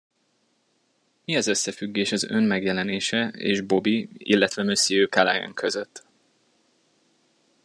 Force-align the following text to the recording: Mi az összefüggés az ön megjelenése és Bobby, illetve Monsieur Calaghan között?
Mi 1.25 1.35
az 1.35 1.47
összefüggés 1.47 2.11
az 2.11 2.23
ön 2.23 2.43
megjelenése 2.43 3.27
és 3.35 3.61
Bobby, 3.61 4.09
illetve 4.17 4.63
Monsieur 4.63 5.09
Calaghan 5.09 5.53
között? 5.53 6.05